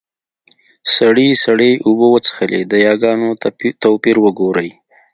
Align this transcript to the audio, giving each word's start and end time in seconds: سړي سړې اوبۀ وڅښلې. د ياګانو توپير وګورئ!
سړي 0.95 1.29
سړې 1.43 1.71
اوبۀ 1.85 2.07
وڅښلې. 2.11 2.61
د 2.71 2.73
ياګانو 2.87 3.29
توپير 3.83 4.17
وګورئ! 4.23 4.69